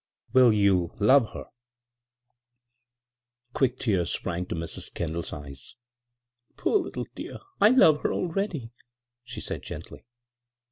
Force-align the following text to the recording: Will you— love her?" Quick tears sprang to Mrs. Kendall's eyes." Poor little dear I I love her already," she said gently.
Will 0.33 0.51
you— 0.51 0.93
love 1.09 1.33
her?" 1.33 1.45
Quick 3.53 3.77
tears 3.77 4.11
sprang 4.11 4.47
to 4.47 4.55
Mrs. 4.55 4.91
Kendall's 4.91 5.31
eyes." 5.31 5.75
Poor 6.57 6.79
little 6.79 7.05
dear 7.13 7.37
I 7.59 7.67
I 7.67 7.69
love 7.69 8.01
her 8.01 8.11
already," 8.11 8.71
she 9.23 9.39
said 9.41 9.61
gently. 9.61 10.03